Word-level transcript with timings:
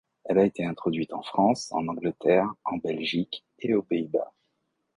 Elle 0.25 0.39
a 0.39 0.45
été 0.45 0.65
introduite 0.65 1.13
en 1.13 1.21
France, 1.21 1.71
en 1.71 1.87
Angleterre, 1.87 2.51
en 2.65 2.77
Belgique 2.77 3.45
et 3.59 3.75
aux 3.75 3.83
Pays-Bas. 3.83 4.33